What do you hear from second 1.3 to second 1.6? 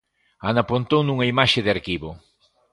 imaxe